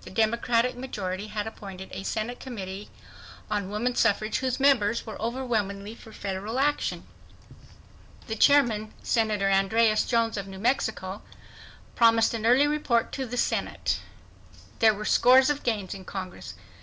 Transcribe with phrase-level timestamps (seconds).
[0.00, 2.88] The Democratic majority had appointed a Senate Committee
[3.50, 7.06] on Woman Suffrage whose members were overwhelmingly for federal action.
[8.26, 11.20] The chairman, Senator Andreas Jones of New Mexico,
[11.96, 14.00] promised an early report to the Senate.
[14.78, 16.54] There were scores of gains in Congress.